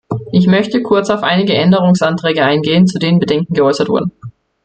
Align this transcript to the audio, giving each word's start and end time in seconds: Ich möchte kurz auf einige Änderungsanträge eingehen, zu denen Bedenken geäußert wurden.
Ich 0.31 0.47
möchte 0.47 0.81
kurz 0.81 1.11
auf 1.11 1.21
einige 1.21 1.53
Änderungsanträge 1.53 2.43
eingehen, 2.43 2.87
zu 2.87 2.97
denen 2.97 3.19
Bedenken 3.19 3.53
geäußert 3.53 3.87
wurden. 3.87 4.11